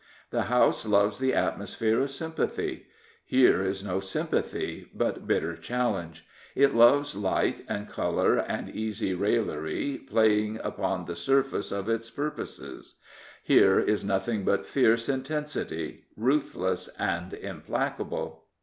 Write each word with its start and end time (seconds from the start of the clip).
The 0.31 0.45
House 0.49 0.83
loves 0.87 1.19
the 1.19 1.35
atmosphere 1.35 1.99
of 2.01 2.09
sympathy: 2.09 2.87
here 3.23 3.61
is 3.61 3.83
no 3.83 3.99
sympathy, 3.99 4.89
but 4.95 5.27
bitter 5.27 5.55
challenge. 5.55 6.25
It 6.55 6.73
loves 6.73 7.13
light 7.15 7.63
and 7.69 7.87
colour 7.87 8.37
and 8.39 8.67
easy 8.67 9.13
raillery, 9.13 9.99
playing 9.99 10.59
upon 10.63 11.05
the 11.05 11.15
surface 11.15 11.71
of 11.71 11.87
its 11.87 12.09
purposes: 12.09 12.95
here 13.43 13.79
is 13.79 14.03
nothing 14.03 14.43
but 14.43 14.65
fierce 14.65 15.07
intensity, 15.07 16.05
ruthless 16.17 16.87
and 16.97 17.33
implacable. 17.35 18.45